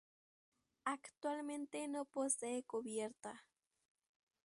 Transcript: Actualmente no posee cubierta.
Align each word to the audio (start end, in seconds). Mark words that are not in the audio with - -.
Actualmente 0.85 1.87
no 1.87 2.05
posee 2.05 2.63
cubierta. 2.63 3.45